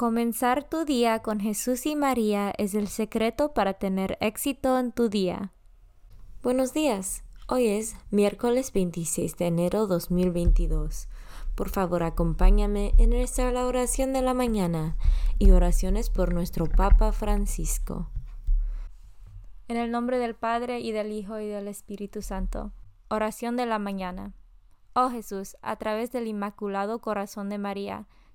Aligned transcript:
Comenzar 0.00 0.64
tu 0.64 0.86
día 0.86 1.18
con 1.18 1.40
Jesús 1.40 1.84
y 1.84 1.94
María 1.94 2.54
es 2.56 2.72
el 2.72 2.88
secreto 2.88 3.52
para 3.52 3.74
tener 3.74 4.16
éxito 4.22 4.78
en 4.78 4.92
tu 4.92 5.10
día. 5.10 5.52
Buenos 6.42 6.72
días. 6.72 7.22
Hoy 7.48 7.66
es 7.66 7.96
miércoles 8.10 8.72
26 8.72 9.36
de 9.36 9.48
enero 9.48 9.86
2022. 9.86 11.06
Por 11.54 11.68
favor, 11.68 12.02
acompáñame 12.02 12.94
en 12.96 13.10
nuestra 13.10 13.50
oración 13.66 14.14
de 14.14 14.22
la 14.22 14.32
mañana 14.32 14.96
y 15.38 15.50
oraciones 15.50 16.08
por 16.08 16.32
nuestro 16.32 16.64
Papa 16.64 17.12
Francisco. 17.12 18.08
En 19.68 19.76
el 19.76 19.90
nombre 19.90 20.18
del 20.18 20.34
Padre 20.34 20.80
y 20.80 20.92
del 20.92 21.12
Hijo 21.12 21.38
y 21.40 21.46
del 21.46 21.68
Espíritu 21.68 22.22
Santo. 22.22 22.72
Oración 23.10 23.54
de 23.58 23.66
la 23.66 23.78
mañana. 23.78 24.32
Oh 24.94 25.10
Jesús, 25.10 25.58
a 25.60 25.76
través 25.76 26.10
del 26.10 26.26
Inmaculado 26.26 27.02
Corazón 27.02 27.50
de 27.50 27.58
María, 27.58 28.06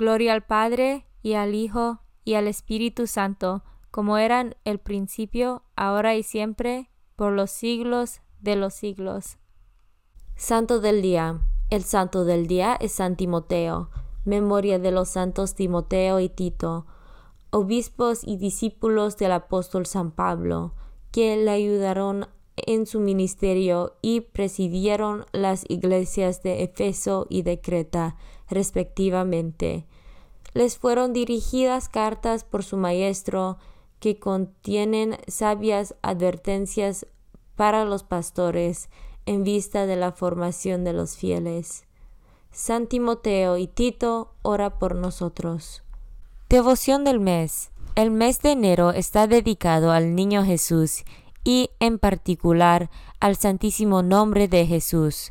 Gloria 0.00 0.32
al 0.32 0.40
Padre, 0.40 1.04
y 1.20 1.34
al 1.34 1.54
Hijo, 1.54 2.00
y 2.24 2.32
al 2.32 2.48
Espíritu 2.48 3.06
Santo, 3.06 3.62
como 3.90 4.16
eran 4.16 4.56
el 4.64 4.78
principio, 4.78 5.62
ahora 5.76 6.16
y 6.16 6.22
siempre, 6.22 6.88
por 7.16 7.32
los 7.34 7.50
siglos 7.50 8.22
de 8.40 8.56
los 8.56 8.72
siglos. 8.72 9.36
Santo 10.36 10.80
del 10.80 11.02
Día. 11.02 11.42
El 11.68 11.82
Santo 11.82 12.24
del 12.24 12.46
Día 12.46 12.78
es 12.80 12.92
San 12.92 13.14
Timoteo, 13.14 13.90
memoria 14.24 14.78
de 14.78 14.90
los 14.90 15.10
santos 15.10 15.54
Timoteo 15.54 16.18
y 16.18 16.30
Tito, 16.30 16.86
obispos 17.50 18.26
y 18.26 18.38
discípulos 18.38 19.18
del 19.18 19.32
apóstol 19.32 19.84
San 19.84 20.12
Pablo, 20.12 20.72
que 21.12 21.36
le 21.36 21.50
ayudaron 21.50 22.26
en 22.56 22.86
su 22.86 23.00
ministerio 23.00 23.98
y 24.00 24.22
presidieron 24.22 25.26
las 25.32 25.66
iglesias 25.68 26.42
de 26.42 26.62
Efeso 26.62 27.26
y 27.28 27.42
de 27.42 27.60
Creta, 27.60 28.16
respectivamente. 28.48 29.86
Les 30.52 30.78
fueron 30.78 31.12
dirigidas 31.12 31.88
cartas 31.88 32.44
por 32.44 32.64
su 32.64 32.76
maestro 32.76 33.58
que 34.00 34.18
contienen 34.18 35.18
sabias 35.28 35.94
advertencias 36.02 37.06
para 37.54 37.84
los 37.84 38.02
pastores 38.02 38.88
en 39.26 39.44
vista 39.44 39.86
de 39.86 39.96
la 39.96 40.12
formación 40.12 40.82
de 40.84 40.92
los 40.92 41.16
fieles. 41.16 41.84
San 42.50 42.86
Timoteo 42.86 43.58
y 43.58 43.68
Tito, 43.68 44.34
ora 44.42 44.78
por 44.78 44.96
nosotros. 44.96 45.82
Devoción 46.48 47.04
del 47.04 47.20
mes. 47.20 47.70
El 47.94 48.10
mes 48.10 48.40
de 48.40 48.52
enero 48.52 48.90
está 48.90 49.26
dedicado 49.26 49.92
al 49.92 50.14
Niño 50.14 50.44
Jesús 50.44 51.04
y 51.44 51.70
en 51.78 51.98
particular 51.98 52.90
al 53.20 53.36
Santísimo 53.36 54.02
Nombre 54.02 54.48
de 54.48 54.66
Jesús. 54.66 55.30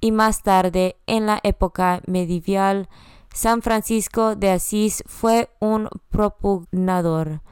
y 0.00 0.12
más 0.12 0.42
tarde, 0.42 0.96
en 1.06 1.26
la 1.26 1.40
época 1.42 2.02
medieval, 2.06 2.88
San 3.32 3.62
Francisco 3.62 4.34
de 4.34 4.50
Asís 4.50 5.04
fue 5.06 5.50
un 5.60 5.88
propugnador. 6.10 7.42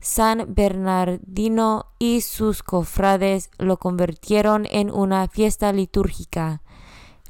San 0.00 0.54
Bernardino 0.54 1.86
y 1.98 2.20
sus 2.20 2.62
cofrades 2.62 3.50
lo 3.58 3.78
convirtieron 3.78 4.66
en 4.70 4.90
una 4.90 5.28
fiesta 5.28 5.72
litúrgica. 5.72 6.62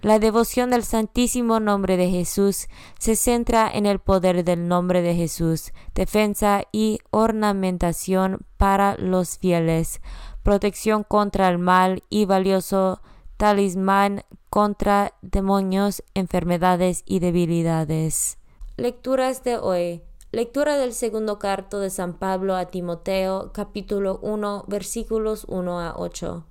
La 0.00 0.20
devoción 0.20 0.70
del 0.70 0.84
Santísimo 0.84 1.58
Nombre 1.58 1.96
de 1.96 2.08
Jesús 2.08 2.68
se 3.00 3.16
centra 3.16 3.68
en 3.68 3.84
el 3.84 3.98
poder 3.98 4.44
del 4.44 4.68
nombre 4.68 5.02
de 5.02 5.16
Jesús, 5.16 5.72
defensa 5.92 6.62
y 6.70 7.00
ornamentación 7.10 8.46
para 8.58 8.96
los 8.96 9.38
fieles, 9.38 10.00
protección 10.44 11.02
contra 11.02 11.48
el 11.48 11.58
mal 11.58 12.04
y 12.10 12.26
valioso 12.26 13.00
talismán 13.38 14.24
contra 14.50 15.14
demonios, 15.22 16.02
enfermedades 16.14 17.04
y 17.06 17.20
debilidades. 17.20 18.36
Lecturas 18.76 19.44
de 19.44 19.56
hoy. 19.56 20.02
Lectura 20.32 20.76
del 20.76 20.92
segundo 20.92 21.38
carto 21.38 21.78
de 21.78 21.88
San 21.88 22.14
Pablo 22.14 22.56
a 22.56 22.66
Timoteo, 22.66 23.52
capítulo 23.54 24.18
1, 24.22 24.64
versículos 24.66 25.46
1 25.48 25.80
a 25.80 25.94
8. 25.96 26.46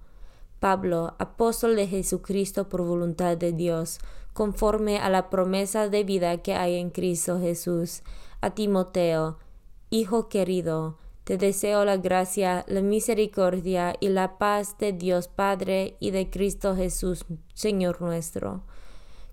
Pablo, 0.59 1.13
apóstol 1.19 1.75
de 1.75 1.87
Jesucristo 1.87 2.69
por 2.69 2.81
voluntad 2.83 3.37
de 3.37 3.51
Dios, 3.51 3.99
conforme 4.33 4.97
a 4.97 5.09
la 5.09 5.29
promesa 5.29 5.89
de 5.89 6.05
vida 6.05 6.37
que 6.37 6.55
hay 6.55 6.75
en 6.75 6.89
Cristo 6.89 7.39
Jesús, 7.39 8.01
a 8.39 8.51
Timoteo, 8.51 9.37
Hijo 9.89 10.27
querido, 10.29 10.97
te 11.27 11.37
deseo 11.37 11.83
la 11.83 11.97
gracia, 11.97 12.63
la 12.69 12.79
misericordia 12.79 13.97
y 13.99 14.07
la 14.07 14.37
paz 14.37 14.77
de 14.77 14.93
Dios 14.93 15.27
Padre 15.27 15.97
y 15.99 16.11
de 16.11 16.29
Cristo 16.29 16.73
Jesús, 16.73 17.25
Señor 17.53 18.01
nuestro. 18.01 18.63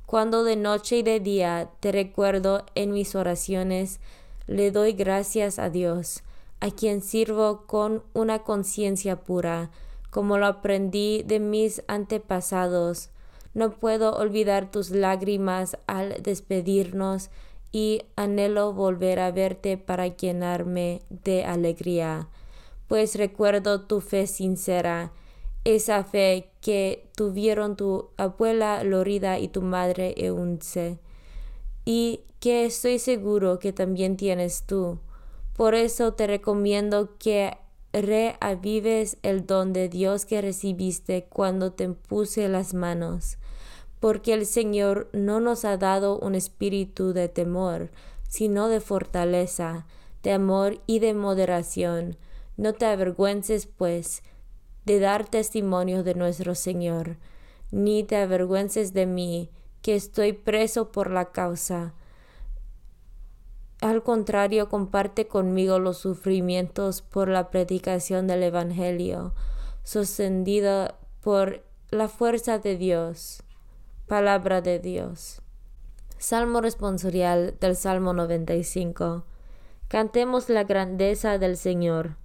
Cuando 0.05 0.43
de 0.43 0.57
noche 0.57 0.97
y 0.97 1.03
de 1.05 1.21
día 1.21 1.71
te 1.79 1.93
recuerdo 1.93 2.67
en 2.75 2.91
mis 2.91 3.15
oraciones, 3.15 4.01
le 4.49 4.73
doy 4.73 4.95
gracias 4.95 5.61
a 5.61 5.71
Dios, 5.71 6.25
a 6.59 6.73
quien 6.73 7.01
sirvo 7.01 7.65
con 7.69 8.03
una 8.13 8.41
conciencia 8.41 9.23
pura, 9.23 9.71
como 10.11 10.37
lo 10.37 10.47
aprendí 10.47 11.23
de 11.23 11.39
mis 11.39 11.85
antepasados. 11.87 13.11
No 13.55 13.71
puedo 13.71 14.17
olvidar 14.17 14.69
tus 14.69 14.91
lágrimas 14.91 15.79
al 15.87 16.21
despedirnos 16.25 17.31
y 17.75 18.03
anhelo 18.15 18.73
volver 18.73 19.19
a 19.19 19.33
verte 19.33 19.77
para 19.77 20.07
llenarme 20.07 21.03
de 21.11 21.45
alegría, 21.45 22.29
pues 22.87 23.17
recuerdo 23.17 23.81
tu 23.81 24.01
fe 24.01 24.29
sincera, 24.29 25.11
esa 25.65 26.05
fe 26.05 26.53
que 26.61 27.09
tuvieron 27.17 27.75
tu 27.77 28.11
abuela 28.17 28.85
Lorida 28.85 29.41
y 29.41 29.49
tu 29.49 29.61
madre 29.61 30.15
Eunce, 30.19 31.01
y 31.85 32.21
que 32.39 32.65
estoy 32.65 33.01
seguro 33.01 33.59
que 33.59 33.73
también 33.73 34.17
tienes 34.17 34.63
tú. 34.63 35.01
Por 35.57 35.75
eso 35.75 36.13
te 36.13 36.29
recomiendo 36.29 37.17
que 37.19 37.57
reavives 37.93 39.17
el 39.23 39.47
don 39.47 39.73
de 39.73 39.89
Dios 39.89 40.27
que 40.27 40.41
recibiste 40.41 41.25
cuando 41.25 41.73
te 41.73 41.89
puse 41.89 42.49
las 42.49 42.73
manos, 42.73 43.37
porque 44.05 44.35
el 44.35 44.45
Señor 44.45 45.09
no 45.15 45.41
nos 45.41 45.65
ha 45.65 45.79
dado 45.79 46.19
un 46.19 46.35
espíritu 46.35 47.15
de 47.15 47.31
temor, 47.31 47.91
sino 48.29 48.69
de 48.69 48.81
fortaleza, 48.81 49.87
de 50.23 50.33
amor 50.33 50.83
y 50.87 50.99
de 50.99 51.15
moderación. 51.15 52.19
No 52.59 52.75
te 52.75 52.85
avergüences, 52.85 53.65
pues, 53.65 54.23
de 54.85 55.01
dar 55.01 55.27
testimonio 55.27 56.03
de 56.03 56.15
nuestro 56.15 56.55
Señor, 56.55 57.17
ni 57.71 58.05
te 58.05 58.17
avergüences 58.17 58.93
de 58.93 59.07
mí, 59.07 59.49
que 59.81 59.95
estoy 59.95 60.35
preso 60.35 60.93
por 60.93 61.11
la 61.11 61.33
causa 61.33 61.95
al 63.81 64.03
contrario, 64.03 64.69
comparte 64.69 65.29
conmigo 65.29 65.79
los 65.79 65.97
sufrimientos 65.97 67.01
por 67.01 67.29
la 67.31 67.49
predicación 67.49 68.27
del 68.27 68.43
Evangelio, 68.43 69.33
sostendida 69.83 70.99
por 71.23 71.65
la 71.91 72.09
fuerza 72.09 72.59
de 72.59 72.77
Dios. 72.77 73.44
Palabra 74.07 74.61
de 74.61 74.79
Dios. 74.79 75.41
Salmo 76.19 76.61
responsorial 76.61 77.57
del 77.59 77.75
Salmo 77.75 78.13
95. 78.13 79.25
Cantemos 79.89 80.51
la 80.51 80.65
grandeza 80.65 81.39
del 81.39 81.57
Señor. 81.57 82.17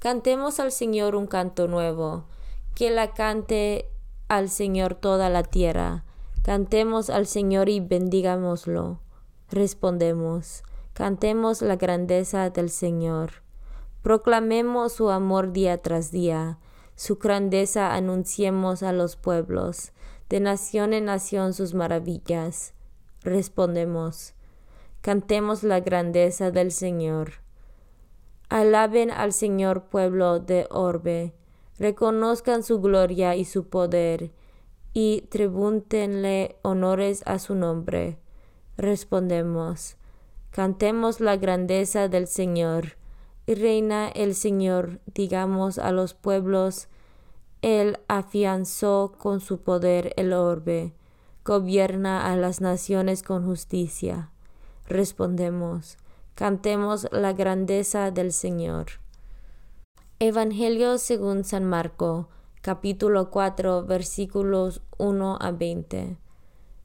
Cantemos 0.00 0.58
al 0.58 0.72
Señor 0.72 1.14
un 1.14 1.28
canto 1.28 1.68
nuevo, 1.68 2.24
que 2.74 2.90
la 2.90 3.12
cante 3.14 3.88
al 4.26 4.50
Señor 4.50 4.94
toda 4.94 5.30
la 5.30 5.44
tierra. 5.44 6.04
Cantemos 6.42 7.10
al 7.10 7.26
Señor 7.26 7.68
y 7.68 7.78
bendigámoslo 7.78 9.00
Respondemos, 9.48 10.64
cantemos 10.92 11.62
la 11.62 11.76
grandeza 11.76 12.50
del 12.50 12.70
Señor. 12.70 13.44
Proclamemos 14.02 14.94
su 14.94 15.10
amor 15.10 15.52
día 15.52 15.78
tras 15.78 16.10
día, 16.10 16.58
su 16.96 17.18
grandeza 17.18 17.94
anunciemos 17.94 18.82
a 18.82 18.92
los 18.92 19.14
pueblos, 19.14 19.92
de 20.28 20.40
nación 20.40 20.92
en 20.92 21.06
nación 21.06 21.54
sus 21.54 21.74
maravillas. 21.74 22.74
Respondemos, 23.22 24.34
cantemos 25.00 25.62
la 25.62 25.80
grandeza 25.80 26.50
del 26.50 26.72
Señor. 26.72 27.34
Alaben 28.48 29.10
al 29.10 29.32
Señor 29.32 29.84
pueblo 29.84 30.38
de 30.40 30.66
Orbe, 30.70 31.34
reconozcan 31.78 32.62
su 32.62 32.80
gloria 32.80 33.34
y 33.34 33.44
su 33.44 33.68
poder, 33.68 34.30
y 34.92 35.22
tribúntenle 35.30 36.56
honores 36.62 37.22
a 37.26 37.38
su 37.38 37.54
nombre 37.54 38.18
respondemos, 38.76 39.96
cantemos 40.50 41.20
la 41.20 41.36
grandeza 41.36 42.08
del 42.08 42.26
Señor. 42.26 42.96
Y 43.48 43.54
reina 43.54 44.08
el 44.08 44.34
Señor, 44.34 45.00
digamos 45.14 45.78
a 45.78 45.92
los 45.92 46.14
pueblos, 46.14 46.88
Él 47.62 47.98
afianzó 48.08 49.14
con 49.18 49.40
su 49.40 49.58
poder 49.58 50.12
el 50.16 50.32
orbe, 50.32 50.92
gobierna 51.44 52.30
a 52.30 52.36
las 52.36 52.60
naciones 52.60 53.22
con 53.22 53.44
justicia. 53.44 54.30
Respondemos, 54.86 55.96
cantemos 56.34 57.08
la 57.12 57.32
grandeza 57.32 58.10
del 58.10 58.32
Señor. 58.32 58.86
Evangelio 60.18 60.98
según 60.98 61.44
San 61.44 61.64
Marco, 61.64 62.28
capítulo 62.60 63.30
4, 63.30 63.84
versículos 63.84 64.82
1 64.98 65.38
a 65.40 65.50
20. 65.52 66.16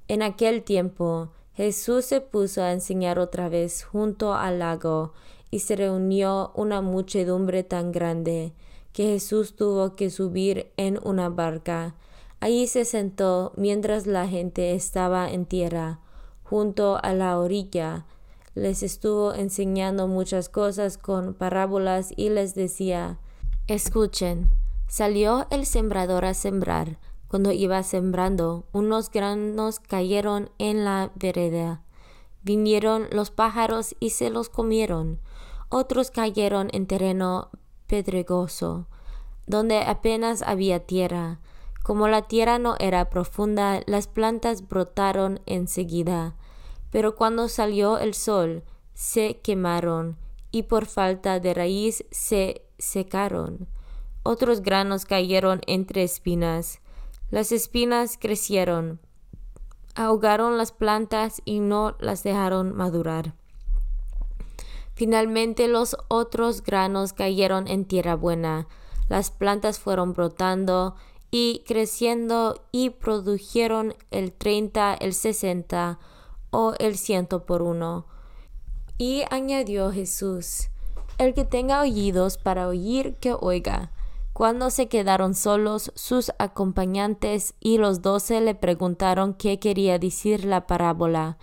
En 0.07 0.21
aquel 0.21 0.63
tiempo, 0.63 1.29
Jesús 1.53 2.05
se 2.05 2.21
puso 2.21 2.63
a 2.63 2.71
enseñar 2.71 3.19
otra 3.19 3.49
vez 3.49 3.83
junto 3.83 4.33
al 4.33 4.59
lago, 4.59 5.13
y 5.49 5.59
se 5.59 5.75
reunió 5.75 6.51
una 6.55 6.81
muchedumbre 6.81 7.63
tan 7.63 7.91
grande 7.91 8.53
que 8.93 9.03
Jesús 9.05 9.55
tuvo 9.55 9.95
que 9.95 10.09
subir 10.09 10.71
en 10.77 10.99
una 11.03 11.29
barca. 11.29 11.95
Allí 12.39 12.67
se 12.67 12.85
sentó 12.85 13.53
mientras 13.55 14.07
la 14.07 14.27
gente 14.27 14.73
estaba 14.73 15.31
en 15.31 15.45
tierra, 15.45 15.99
junto 16.43 16.99
a 17.01 17.13
la 17.13 17.37
orilla. 17.39 18.05
Les 18.55 18.83
estuvo 18.83 19.33
enseñando 19.33 20.07
muchas 20.07 20.49
cosas 20.49 20.97
con 20.97 21.33
parábolas 21.33 22.11
y 22.15 22.29
les 22.29 22.53
decía, 22.55 23.19
Escuchen, 23.67 24.49
salió 24.87 25.47
el 25.51 25.65
sembrador 25.65 26.25
a 26.25 26.33
sembrar. 26.33 26.99
Cuando 27.27 27.53
iba 27.53 27.81
sembrando, 27.83 28.65
unos 28.73 29.09
granos 29.09 29.79
cayeron 29.79 30.49
en 30.57 30.83
la 30.83 31.11
vereda. 31.15 31.81
Vinieron 32.43 33.07
los 33.11 33.31
pájaros 33.31 33.95
y 34.01 34.09
se 34.09 34.29
los 34.29 34.49
comieron. 34.49 35.19
Otros 35.69 36.11
cayeron 36.11 36.67
en 36.73 36.87
terreno 36.87 37.49
pedregoso, 37.91 38.87
donde 39.47 39.81
apenas 39.81 40.41
había 40.43 40.79
tierra. 40.87 41.41
Como 41.83 42.07
la 42.07 42.21
tierra 42.21 42.57
no 42.57 42.77
era 42.79 43.09
profunda, 43.09 43.81
las 43.85 44.07
plantas 44.07 44.69
brotaron 44.69 45.41
enseguida. 45.45 46.37
Pero 46.89 47.15
cuando 47.17 47.49
salió 47.49 47.97
el 47.97 48.13
sol, 48.13 48.63
se 48.93 49.41
quemaron 49.41 50.17
y 50.51 50.63
por 50.63 50.85
falta 50.85 51.41
de 51.41 51.53
raíz 51.53 52.05
se 52.11 52.63
secaron. 52.77 53.67
Otros 54.23 54.61
granos 54.61 55.03
cayeron 55.03 55.59
entre 55.67 56.03
espinas 56.03 56.79
las 57.31 57.53
espinas 57.53 58.17
crecieron, 58.19 58.99
ahogaron 59.95 60.57
las 60.57 60.73
plantas 60.73 61.41
y 61.45 61.61
no 61.61 61.95
las 62.01 62.23
dejaron 62.23 62.75
madurar. 62.75 63.35
Finalmente 64.93 65.67
los 65.67 65.97
otros 66.07 66.63
granos 66.63 67.13
cayeron 67.13 67.67
en 67.67 67.85
tierra 67.85 68.15
buena. 68.15 68.67
Las 69.09 69.31
plantas 69.31 69.79
fueron 69.79 70.13
brotando 70.13 70.95
y 71.31 71.63
creciendo 71.65 72.65
y 72.71 72.91
produjeron 72.91 73.95
el 74.11 74.33
treinta, 74.33 74.93
el 74.93 75.13
sesenta 75.13 75.99
o 76.51 76.73
el 76.79 76.97
ciento 76.97 77.45
por 77.45 77.61
uno. 77.61 78.05
Y 78.97 79.23
añadió 79.31 79.91
Jesús, 79.91 80.69
el 81.17 81.33
que 81.33 81.45
tenga 81.45 81.81
oídos 81.81 82.37
para 82.37 82.67
oír, 82.67 83.15
que 83.15 83.33
oiga. 83.33 83.91
Cuando 84.33 84.69
se 84.69 84.87
quedaron 84.87 85.35
solos, 85.35 85.91
sus 85.95 86.31
acompañantes 86.39 87.53
y 87.59 87.77
los 87.77 88.01
doce 88.01 88.41
le 88.41 88.55
preguntaron 88.55 89.33
qué 89.33 89.59
quería 89.59 89.99
decir 89.99 90.45
la 90.45 90.67
parábola. 90.67 91.37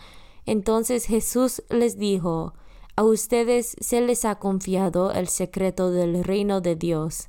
Entonces 0.46 1.04
Jesús 1.04 1.62
les 1.68 1.98
dijo, 1.98 2.54
A 2.98 3.04
ustedes 3.04 3.76
se 3.78 4.00
les 4.00 4.24
ha 4.24 4.40
confiado 4.40 5.12
el 5.12 5.28
secreto 5.28 5.92
del 5.92 6.24
reino 6.24 6.60
de 6.60 6.74
Dios. 6.74 7.28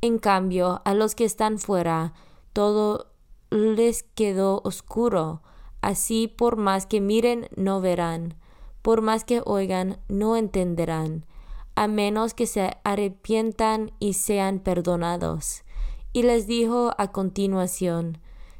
En 0.00 0.18
cambio, 0.18 0.80
a 0.84 0.94
los 0.94 1.16
que 1.16 1.24
están 1.24 1.58
fuera, 1.58 2.12
todo 2.52 3.08
les 3.50 4.04
quedó 4.04 4.60
oscuro. 4.62 5.42
Así 5.80 6.28
por 6.28 6.56
más 6.56 6.86
que 6.86 7.00
miren, 7.00 7.48
no 7.56 7.80
verán, 7.80 8.36
por 8.80 9.02
más 9.02 9.24
que 9.24 9.42
oigan, 9.44 9.98
no 10.06 10.36
entenderán 10.36 11.26
a 11.74 11.88
menos 11.88 12.32
que 12.32 12.46
se 12.46 12.76
arrepientan 12.84 13.90
y 13.98 14.12
sean 14.12 14.60
perdonados. 14.60 15.64
Y 16.12 16.22
les 16.22 16.46
dijo 16.46 16.92
a 16.96 17.10
continuación, 17.10 18.18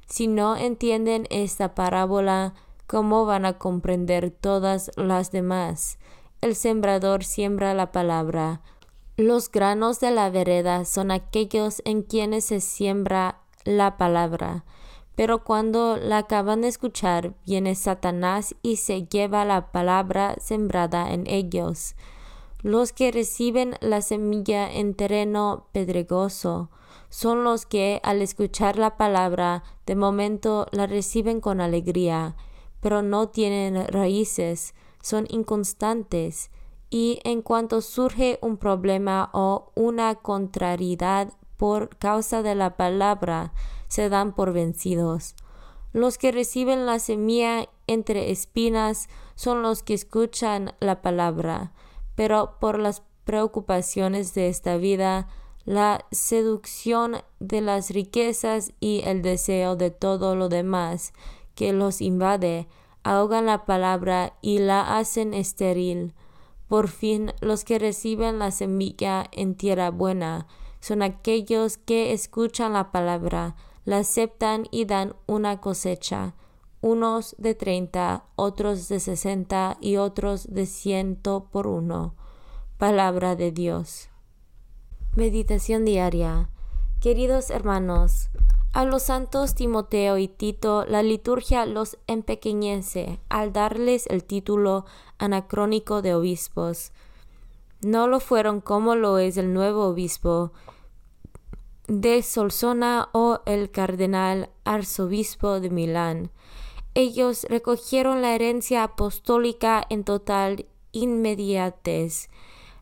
si 0.08 0.26
no 0.26 0.56
entienden 0.56 1.28
esta 1.30 1.76
parábola, 1.76 2.54
¿cómo 2.88 3.26
van 3.26 3.46
a 3.46 3.58
comprender 3.58 4.32
todas 4.32 4.90
las 4.96 5.30
demás? 5.30 6.00
El 6.40 6.54
sembrador 6.54 7.24
siembra 7.24 7.74
la 7.74 7.90
palabra. 7.90 8.60
Los 9.16 9.50
granos 9.50 9.98
de 9.98 10.12
la 10.12 10.30
vereda 10.30 10.84
son 10.84 11.10
aquellos 11.10 11.82
en 11.84 12.02
quienes 12.02 12.44
se 12.44 12.60
siembra 12.60 13.40
la 13.64 13.96
palabra. 13.96 14.64
Pero 15.16 15.42
cuando 15.42 15.96
la 15.96 16.18
acaban 16.18 16.60
de 16.60 16.68
escuchar, 16.68 17.34
viene 17.44 17.74
Satanás 17.74 18.54
y 18.62 18.76
se 18.76 19.04
lleva 19.04 19.44
la 19.44 19.72
palabra 19.72 20.36
sembrada 20.38 21.12
en 21.12 21.26
ellos. 21.26 21.96
Los 22.62 22.92
que 22.92 23.10
reciben 23.10 23.74
la 23.80 24.00
semilla 24.00 24.72
en 24.72 24.94
terreno 24.94 25.66
pedregoso 25.72 26.70
son 27.08 27.42
los 27.42 27.66
que 27.66 28.00
al 28.04 28.22
escuchar 28.22 28.78
la 28.78 28.96
palabra 28.96 29.64
de 29.86 29.96
momento 29.96 30.68
la 30.70 30.86
reciben 30.86 31.40
con 31.40 31.60
alegría, 31.60 32.36
pero 32.80 33.02
no 33.02 33.28
tienen 33.28 33.88
raíces, 33.88 34.74
son 35.00 35.26
inconstantes 35.30 36.50
y 36.90 37.20
en 37.24 37.42
cuanto 37.42 37.80
surge 37.80 38.38
un 38.40 38.56
problema 38.56 39.30
o 39.32 39.72
una 39.74 40.14
contrariedad 40.16 41.32
por 41.56 41.96
causa 41.98 42.42
de 42.42 42.54
la 42.54 42.76
palabra, 42.76 43.52
se 43.88 44.08
dan 44.08 44.34
por 44.34 44.52
vencidos. 44.52 45.34
Los 45.92 46.18
que 46.18 46.32
reciben 46.32 46.86
la 46.86 46.98
semilla 46.98 47.68
entre 47.86 48.30
espinas 48.30 49.08
son 49.34 49.62
los 49.62 49.82
que 49.82 49.94
escuchan 49.94 50.74
la 50.80 51.02
palabra, 51.02 51.72
pero 52.14 52.56
por 52.60 52.78
las 52.78 53.02
preocupaciones 53.24 54.34
de 54.34 54.48
esta 54.48 54.76
vida, 54.76 55.28
la 55.64 56.06
seducción 56.10 57.22
de 57.40 57.60
las 57.60 57.90
riquezas 57.90 58.72
y 58.80 59.02
el 59.04 59.22
deseo 59.22 59.76
de 59.76 59.90
todo 59.90 60.34
lo 60.34 60.48
demás 60.48 61.12
que 61.54 61.72
los 61.72 62.00
invade, 62.00 62.68
ahogan 63.02 63.46
la 63.46 63.64
palabra 63.64 64.34
y 64.40 64.58
la 64.58 64.98
hacen 64.98 65.34
estéril. 65.34 66.14
Por 66.68 66.88
fin, 66.88 67.32
los 67.40 67.64
que 67.64 67.78
reciben 67.78 68.38
la 68.38 68.50
semilla 68.50 69.26
en 69.32 69.54
tierra 69.54 69.90
buena 69.90 70.46
son 70.80 71.02
aquellos 71.02 71.78
que 71.78 72.12
escuchan 72.12 72.74
la 72.74 72.92
palabra, 72.92 73.56
la 73.84 73.98
aceptan 73.98 74.66
y 74.70 74.84
dan 74.84 75.16
una 75.26 75.60
cosecha, 75.60 76.34
unos 76.80 77.34
de 77.38 77.54
treinta, 77.54 78.24
otros 78.36 78.88
de 78.88 79.00
sesenta 79.00 79.76
y 79.80 79.96
otros 79.96 80.46
de 80.52 80.66
ciento 80.66 81.48
por 81.50 81.66
uno. 81.66 82.14
Palabra 82.76 83.34
de 83.34 83.50
Dios. 83.50 84.08
Meditación 85.16 85.84
diaria. 85.84 86.50
Queridos 87.00 87.50
hermanos, 87.50 88.30
a 88.72 88.84
los 88.84 89.04
santos 89.04 89.54
Timoteo 89.54 90.18
y 90.18 90.28
Tito 90.28 90.84
la 90.86 91.02
liturgia 91.02 91.66
los 91.66 91.98
empequeñece 92.06 93.18
al 93.28 93.52
darles 93.52 94.06
el 94.08 94.24
título 94.24 94.84
anacrónico 95.18 96.02
de 96.02 96.14
obispos. 96.14 96.92
No 97.80 98.08
lo 98.08 98.20
fueron 98.20 98.60
como 98.60 98.94
lo 98.94 99.18
es 99.18 99.36
el 99.36 99.52
nuevo 99.52 99.86
obispo 99.86 100.52
de 101.86 102.22
Solsona 102.22 103.08
o 103.12 103.40
el 103.46 103.70
cardenal 103.70 104.50
arzobispo 104.64 105.60
de 105.60 105.70
Milán. 105.70 106.30
Ellos 106.94 107.46
recogieron 107.48 108.20
la 108.20 108.34
herencia 108.34 108.82
apostólica 108.82 109.86
en 109.88 110.04
total 110.04 110.66
inmediatez. 110.92 112.28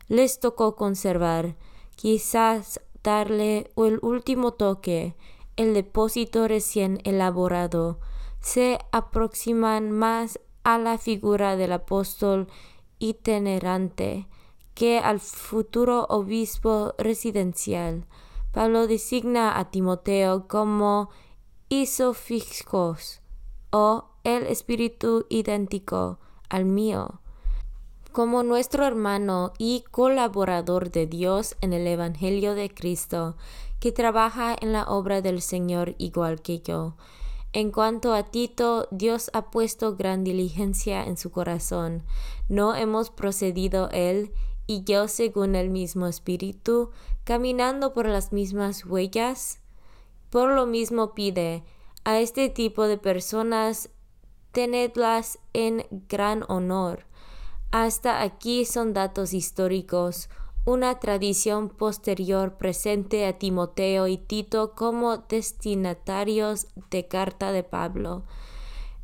Les 0.09 0.39
tocó 0.39 0.75
conservar, 0.75 1.55
quizás 1.95 2.81
darle 3.03 3.71
el 3.77 3.99
último 4.01 4.53
toque, 4.53 5.15
el 5.57 5.73
depósito 5.73 6.47
recién 6.47 7.01
elaborado, 7.03 7.99
se 8.39 8.79
aproximan 8.91 9.91
más 9.91 10.39
a 10.63 10.77
la 10.77 10.97
figura 10.97 11.55
del 11.55 11.73
apóstol 11.73 12.47
itinerante 12.99 14.27
que 14.73 14.99
al 14.99 15.19
futuro 15.19 16.05
obispo 16.09 16.93
residencial. 16.97 18.05
Pablo 18.51 18.87
designa 18.87 19.59
a 19.59 19.71
Timoteo 19.71 20.47
como 20.47 21.09
isofixos 21.69 23.21
o 23.71 24.05
el 24.23 24.45
espíritu 24.47 25.25
idéntico 25.29 26.19
al 26.49 26.65
mío, 26.65 27.21
como 28.17 28.41
nuestro 28.41 28.83
hermano 28.83 29.53
y 29.59 29.83
colaborador 29.91 30.89
de 30.89 31.05
Dios 31.05 31.55
en 31.61 31.71
el 31.71 31.85
Evangelio 31.85 32.55
de 32.55 32.73
Cristo, 32.73 33.37
que 33.79 33.91
trabaja 33.91 34.55
en 34.59 34.73
la 34.73 34.85
obra 34.85 35.21
del 35.21 35.39
Señor 35.39 35.93
igual 35.99 36.41
que 36.41 36.61
yo. 36.61 36.95
En 37.53 37.69
cuanto 37.69 38.15
a 38.15 38.23
Tito, 38.23 38.87
Dios 38.89 39.29
ha 39.33 39.51
puesto 39.51 39.95
gran 39.95 40.23
diligencia 40.23 41.03
en 41.03 41.15
su 41.15 41.29
corazón. 41.29 42.01
No 42.49 42.73
hemos 42.73 43.11
procedido 43.11 43.87
él 43.91 44.33
y 44.65 44.83
yo 44.83 45.07
según 45.07 45.53
el 45.53 45.69
mismo 45.69 46.07
espíritu, 46.07 46.89
caminando 47.23 47.93
por 47.93 48.07
las 48.07 48.33
mismas 48.33 48.83
huellas. 48.83 49.59
Por 50.31 50.53
lo 50.53 50.65
mismo 50.65 51.13
pide 51.13 51.63
a 52.03 52.19
este 52.19 52.49
tipo 52.49 52.87
de 52.87 52.97
personas 52.97 53.91
tenedlas 54.53 55.37
en 55.53 55.85
gran 56.09 56.45
honor. 56.47 57.05
Hasta 57.71 58.21
aquí 58.21 58.65
son 58.65 58.93
datos 58.93 59.33
históricos 59.33 60.29
una 60.67 60.99
tradición 60.99 61.69
posterior 61.69 62.57
presente 62.57 63.25
a 63.25 63.39
Timoteo 63.39 64.07
y 64.07 64.17
Tito 64.17 64.73
como 64.75 65.17
destinatarios 65.17 66.67
de 66.91 67.07
carta 67.07 67.53
de 67.53 67.63
Pablo. 67.63 68.23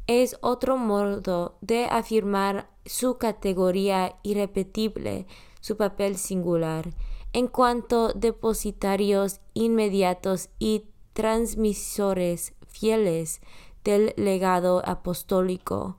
Es 0.06 0.36
otro 0.42 0.76
modo 0.76 1.56
de 1.62 1.86
afirmar 1.86 2.70
su 2.86 3.18
categoría 3.18 4.18
irrepetible, 4.24 5.26
su 5.62 5.78
papel 5.78 6.18
singular, 6.18 6.94
en 7.32 7.48
cuanto 7.48 8.12
depositarios 8.12 9.40
inmediatos 9.54 10.50
y 10.60 10.88
transmisores 11.14 12.54
fieles 12.68 13.40
del 13.86 14.14
legado 14.18 14.82
apostólico. 14.86 15.96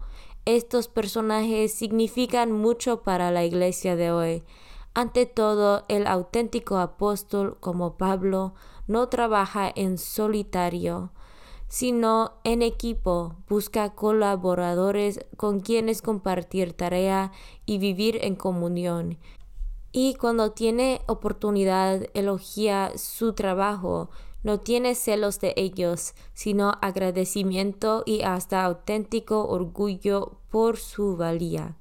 Estos 0.47 0.89
personajes 0.89 1.73
significan 1.73 2.53
mucho 2.53 3.03
para 3.03 3.31
la 3.31 3.45
iglesia 3.45 3.97
de 3.97 4.11
hoy. 4.11 4.45
Ante 4.93 5.25
todo, 5.25 5.85
el 5.89 6.07
auténtico 6.07 6.77
apóstol 6.77 7.57
como 7.61 7.97
Pablo 7.97 8.53
no 8.87 9.09
trabaja 9.09 9.73
en 9.75 9.97
solitario, 9.97 11.13
sino 11.67 12.35
en 12.45 12.61
equipo, 12.61 13.37
busca 13.49 13.95
colaboradores 13.95 15.25
con 15.39 15.61
quienes 15.61 16.03
compartir 16.03 16.75
tarea 16.75 17.33
y 17.65 17.79
vivir 17.79 18.19
en 18.23 18.37
comunión. 18.37 19.17
Y 19.93 20.15
cuando 20.15 20.53
tiene 20.53 21.01
oportunidad, 21.07 22.03
elogia 22.13 22.93
su 22.99 23.33
trabajo, 23.33 24.11
no 24.45 24.61
tiene 24.61 24.95
celos 24.95 25.41
de 25.41 25.55
ellos, 25.57 26.15
sino 26.35 26.75
agradecimiento 26.81 28.05
y 28.07 28.23
hasta 28.23 28.65
auténtico 28.65 29.49
orgullo 29.49 30.39
por 30.51 30.77
su 30.77 31.17
valía. 31.17 31.77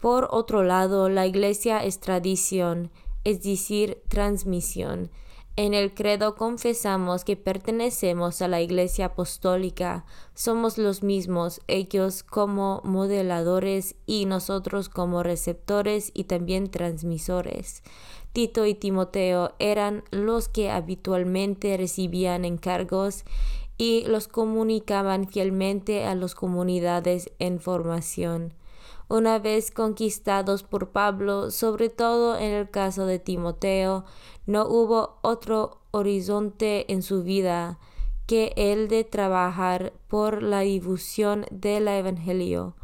Por 0.00 0.28
otro 0.30 0.62
lado, 0.62 1.08
la 1.08 1.26
Iglesia 1.26 1.82
es 1.82 1.98
tradición, 1.98 2.92
es 3.24 3.42
decir, 3.42 4.02
transmisión. 4.08 5.10
En 5.58 5.72
el 5.72 5.94
credo 5.94 6.34
confesamos 6.34 7.24
que 7.24 7.34
pertenecemos 7.34 8.42
a 8.42 8.48
la 8.48 8.60
Iglesia 8.60 9.06
Apostólica, 9.06 10.04
somos 10.34 10.76
los 10.76 11.02
mismos, 11.02 11.62
ellos 11.66 12.22
como 12.22 12.82
modeladores 12.84 13.94
y 14.04 14.26
nosotros 14.26 14.90
como 14.90 15.22
receptores 15.22 16.10
y 16.12 16.24
también 16.24 16.70
transmisores. 16.70 17.82
Tito 18.34 18.66
y 18.66 18.74
Timoteo 18.74 19.54
eran 19.58 20.04
los 20.10 20.48
que 20.50 20.70
habitualmente 20.70 21.74
recibían 21.78 22.44
encargos 22.44 23.24
y 23.78 24.04
los 24.08 24.28
comunicaban 24.28 25.26
fielmente 25.26 26.04
a 26.04 26.14
las 26.14 26.34
comunidades 26.34 27.32
en 27.38 27.60
formación 27.60 28.52
una 29.08 29.38
vez 29.38 29.70
conquistados 29.70 30.62
por 30.62 30.90
Pablo, 30.90 31.50
sobre 31.50 31.88
todo 31.88 32.36
en 32.38 32.52
el 32.52 32.70
caso 32.70 33.06
de 33.06 33.18
Timoteo, 33.18 34.04
no 34.46 34.66
hubo 34.66 35.18
otro 35.22 35.78
horizonte 35.92 36.92
en 36.92 37.02
su 37.02 37.22
vida 37.22 37.78
que 38.26 38.52
el 38.56 38.88
de 38.88 39.04
trabajar 39.04 39.92
por 40.08 40.42
la 40.42 40.60
difusión 40.60 41.46
del 41.50 41.86
Evangelio. 41.86 42.74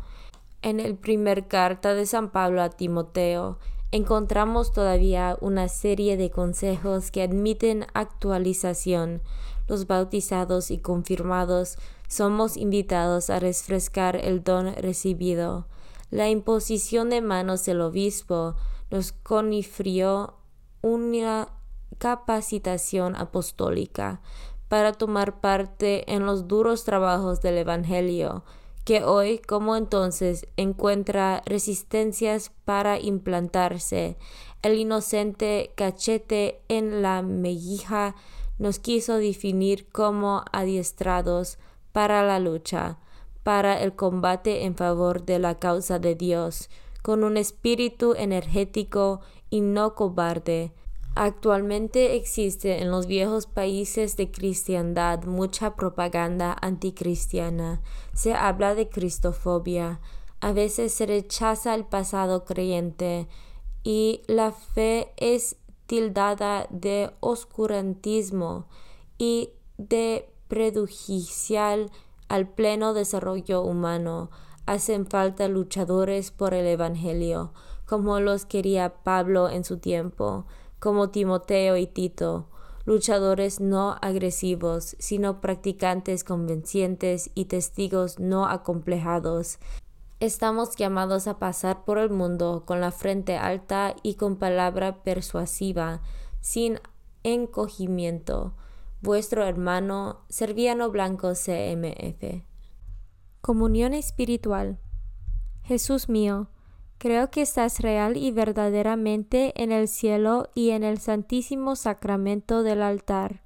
En 0.62 0.79
el 0.79 0.95
primer 0.95 1.49
carta 1.49 1.95
de 1.95 2.07
San 2.07 2.31
Pablo 2.31 2.62
a 2.62 2.71
Timoteo 2.71 3.59
encontramos 3.91 4.73
todavía 4.73 5.37
una 5.41 5.69
serie 5.69 6.17
de 6.17 6.31
consejos 6.31 7.11
que 7.11 7.23
admiten 7.23 7.87
actualización. 7.93 9.23
Los 9.67 9.88
bautizados 9.88 10.71
y 10.71 10.79
confirmados 10.79 11.76
somos 12.07 12.57
invitados 12.57 13.29
a 13.29 13.41
refrescar 13.41 14.17
el 14.17 14.45
don 14.45 14.73
recibido. 14.76 15.67
La 16.12 16.28
imposición 16.28 17.09
de 17.09 17.23
manos 17.23 17.64
del 17.64 17.81
obispo 17.81 18.54
nos 18.90 19.12
confirió 19.12 20.35
una 20.83 21.49
capacitación 21.97 23.16
apostólica 23.16 24.21
para 24.69 24.92
tomar 24.92 25.40
parte 25.40 26.12
en 26.12 26.26
los 26.26 26.49
duros 26.49 26.85
trabajos 26.85 27.40
del 27.40 27.57
Evangelio, 27.57 28.45
que 28.85 29.02
hoy 29.02 29.38
como 29.38 29.75
entonces 29.75 30.47
encuentra 30.59 31.40
resistencias 31.47 32.52
para 32.66 33.00
implantarse. 33.00 34.19
El 34.61 34.75
inocente 34.75 35.73
cachete 35.76 36.61
en 36.69 37.00
la 37.00 37.23
mejilla 37.23 38.16
nos 38.59 38.78
quiso 38.78 39.16
definir 39.16 39.88
como 39.88 40.45
adiestrados 40.52 41.59
para 41.92 42.23
la 42.23 42.38
lucha 42.38 42.99
para 43.42 43.80
el 43.82 43.94
combate 43.94 44.64
en 44.64 44.76
favor 44.76 45.25
de 45.25 45.38
la 45.38 45.58
causa 45.58 45.99
de 45.99 46.14
Dios, 46.14 46.70
con 47.02 47.25
un 47.25 47.37
espíritu 47.37 48.14
energético 48.14 49.20
y 49.50 49.61
no 49.61 49.94
cobarde. 49.94 50.72
Actualmente 51.14 52.16
existe 52.16 52.80
en 52.80 52.90
los 52.90 53.06
viejos 53.06 53.46
países 53.46 54.16
de 54.16 54.30
cristiandad 54.30 55.25
mucha 55.25 55.76
propaganda 55.76 56.56
anticristiana. 56.61 57.82
Se 58.14 58.32
habla 58.32 58.75
de 58.75 58.88
cristofobia. 58.88 60.00
A 60.40 60.52
veces 60.52 60.94
se 60.94 61.04
rechaza 61.04 61.75
el 61.75 61.84
pasado 61.84 62.44
creyente 62.44 63.28
y 63.84 64.22
la 64.26 64.52
fe 64.52 65.12
es 65.18 65.56
tildada 65.87 66.66
de 66.70 67.11
oscurantismo 67.20 68.66
y 69.18 69.50
de 69.76 70.32
prejudicial 70.49 71.90
al 72.33 72.49
pleno 72.49 72.95
desarrollo 72.95 73.61
humano, 73.61 74.31
hacen 74.65 75.05
falta 75.07 75.49
luchadores 75.49 76.31
por 76.31 76.55
el 76.55 76.67
Evangelio, 76.67 77.53
como 77.85 78.21
los 78.21 78.47
quería 78.47 79.03
Pablo 79.03 79.51
en 79.51 79.65
su 79.65 79.77
tiempo, 79.77 80.47
como 80.79 81.11
Timoteo 81.11 81.77
y 81.77 81.87
Tito, 81.87 82.49
luchadores 82.87 83.61
no 83.61 83.99
agresivos, 84.01 84.97
sino 84.99 85.43
practicantes 85.43 86.25
convencientes 86.25 87.31
y 87.35 87.45
testigos 87.45 88.19
no 88.19 88.47
acomplejados. 88.47 89.59
Estamos 90.19 90.75
llamados 90.77 91.27
a 91.27 91.39
pasar 91.39 91.85
por 91.85 91.99
el 91.99 92.09
mundo 92.09 92.62
con 92.65 92.81
la 92.81 92.93
frente 92.93 93.37
alta 93.37 93.95
y 94.03 94.15
con 94.15 94.37
palabra 94.37 95.03
persuasiva, 95.03 96.01
sin 96.41 96.81
encogimiento. 97.25 98.55
Vuestro 99.02 99.44
hermano 99.44 100.21
Serviano 100.28 100.88
Blanco 100.88 101.32
CMF. 101.32 102.44
Comunión 103.40 103.94
espiritual. 103.94 104.78
Jesús 105.64 106.09
mío, 106.09 106.50
creo 106.99 107.28
que 107.28 107.42
estás 107.42 107.80
real 107.80 108.16
y 108.16 108.30
verdaderamente 108.30 109.61
en 109.61 109.73
el 109.73 109.88
cielo 109.88 110.50
y 110.54 110.71
en 110.71 110.85
el 110.85 110.99
santísimo 110.99 111.75
sacramento 111.75 112.62
del 112.62 112.80
altar. 112.80 113.42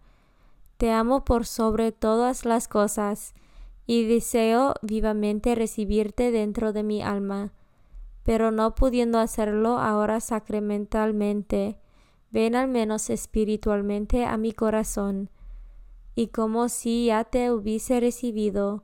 Te 0.77 0.93
amo 0.93 1.25
por 1.25 1.47
sobre 1.47 1.91
todas 1.91 2.45
las 2.45 2.69
cosas, 2.69 3.33
y 3.87 4.05
deseo 4.05 4.75
vivamente 4.83 5.55
recibirte 5.55 6.33
dentro 6.33 6.75
de 6.75 6.83
mi 6.83 7.01
alma, 7.01 7.55
pero 8.25 8.51
no 8.51 8.75
pudiendo 8.75 9.19
hacerlo 9.19 9.79
ahora 9.79 10.21
sacramentalmente, 10.21 11.79
ven 12.31 12.57
al 12.57 12.69
menos 12.69 13.09
espiritualmente 13.09 14.27
a 14.27 14.37
mi 14.37 14.53
corazón, 14.53 15.31
y 16.17 16.29
como 16.29 16.71
si 16.71 17.07
ya 17.07 17.25
te 17.25 17.53
hubiese 17.53 18.01
recibido, 18.01 18.83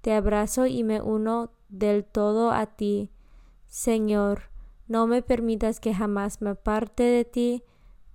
te 0.00 0.12
abrazo 0.12 0.66
y 0.66 0.82
me 0.82 1.00
uno 1.00 1.52
del 1.68 2.04
todo 2.04 2.50
a 2.50 2.66
ti. 2.66 3.12
Señor, 3.68 4.50
no 4.88 5.06
me 5.06 5.22
permitas 5.22 5.78
que 5.78 5.94
jamás 5.94 6.42
me 6.42 6.50
aparte 6.50 7.04
de 7.04 7.24
ti. 7.24 7.62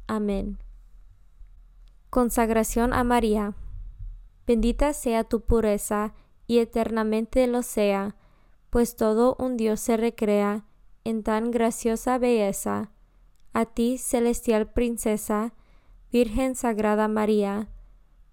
Amén. 0.05 0.59
Consagración 2.09 2.93
a 2.93 3.05
María. 3.05 3.55
Bendita 4.45 4.91
sea 4.91 5.23
tu 5.23 5.41
pureza 5.41 6.13
y 6.45 6.59
eternamente 6.59 7.47
lo 7.47 7.63
sea, 7.63 8.17
pues 8.69 8.97
todo 8.97 9.37
un 9.39 9.55
Dios 9.55 9.79
se 9.79 9.95
recrea 9.95 10.65
en 11.05 11.23
tan 11.23 11.51
graciosa 11.51 12.17
belleza. 12.17 12.91
A 13.53 13.65
ti, 13.65 13.97
celestial 13.97 14.73
princesa, 14.73 15.53
Virgen 16.11 16.55
Sagrada 16.55 17.07
María, 17.07 17.69